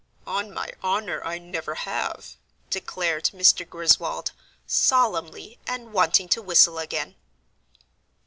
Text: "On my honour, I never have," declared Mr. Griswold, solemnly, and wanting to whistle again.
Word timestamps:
"On 0.25 0.51
my 0.51 0.73
honour, 0.83 1.23
I 1.23 1.37
never 1.37 1.75
have," 1.75 2.35
declared 2.71 3.25
Mr. 3.25 3.69
Griswold, 3.69 4.31
solemnly, 4.65 5.59
and 5.67 5.93
wanting 5.93 6.27
to 6.29 6.41
whistle 6.41 6.79
again. 6.79 7.13